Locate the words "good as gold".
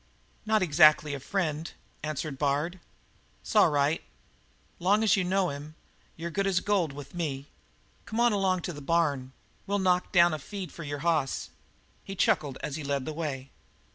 6.33-6.91